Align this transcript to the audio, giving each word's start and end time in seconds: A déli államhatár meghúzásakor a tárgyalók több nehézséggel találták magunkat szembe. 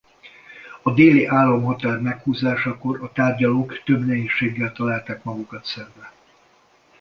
A 0.81 0.93
déli 0.93 1.25
államhatár 1.25 1.99
meghúzásakor 2.01 3.03
a 3.03 3.11
tárgyalók 3.11 3.83
több 3.83 4.05
nehézséggel 4.05 4.71
találták 4.71 5.23
magunkat 5.23 5.65
szembe. 5.65 6.11